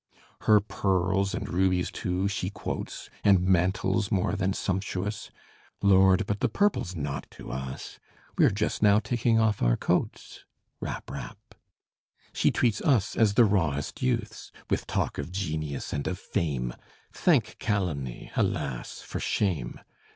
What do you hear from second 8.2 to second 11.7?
We're just now taking off our coats. Rap! rap!